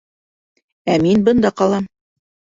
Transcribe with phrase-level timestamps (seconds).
[0.95, 1.87] Ә мин бында ҡалам!